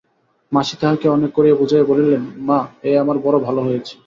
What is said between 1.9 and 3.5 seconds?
বলিলেন, মা, এ আমার বড়ো